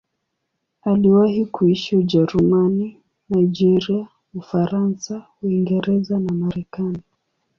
[0.81, 2.97] Aliwahi kuishi Ujerumani,
[3.29, 7.01] Nigeria, Ufaransa, Uingereza na Marekani.